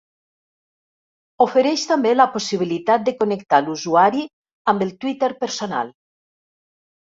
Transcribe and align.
Ofereix 1.45 1.83
també 1.89 2.13
la 2.15 2.27
possibilitat 2.37 3.05
de 3.11 3.15
connectar 3.21 3.61
l'usuari 3.67 4.25
amb 4.75 4.89
el 4.89 4.97
Twitter 5.05 5.33
personal. 5.45 5.97